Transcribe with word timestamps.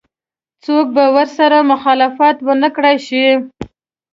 څوک 0.63 0.85
به 0.95 1.03
ورسره 1.15 1.57
مخالفت 1.71 2.37
ونه 2.47 2.69
کړای 2.75 2.97
شي. 3.07 3.25